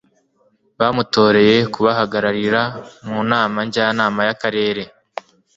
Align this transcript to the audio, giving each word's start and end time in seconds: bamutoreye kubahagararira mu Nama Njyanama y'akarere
bamutoreye 0.79 1.55
kubahagararira 1.73 2.61
mu 3.09 3.19
Nama 3.31 3.57
Njyanama 3.67 4.21
y'akarere 4.27 4.83